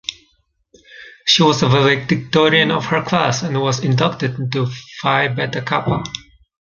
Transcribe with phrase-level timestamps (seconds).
[1.27, 4.65] She was valedictorian of her class and was inducted into
[4.99, 6.01] Phi Beta Kappa.